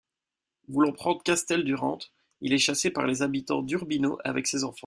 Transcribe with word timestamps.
Voulant 0.67 0.93
prendre 0.93 1.21
Casteldurante, 1.21 2.11
il 2.39 2.53
est 2.53 2.57
chassé 2.57 2.89
par 2.89 3.05
les 3.05 3.21
habitants 3.21 3.61
d'Urbino 3.61 4.17
avec 4.23 4.47
ses 4.47 4.63
enfants. 4.63 4.79